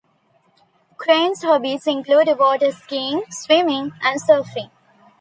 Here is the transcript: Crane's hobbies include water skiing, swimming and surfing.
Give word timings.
Crane's 0.97 1.43
hobbies 1.43 1.85
include 1.85 2.27
water 2.39 2.71
skiing, 2.71 3.21
swimming 3.29 3.91
and 4.01 4.19
surfing. 4.19 4.71